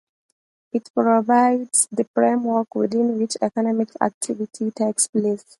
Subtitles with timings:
[0.73, 5.45] It provides the framework within which economic activity takes place.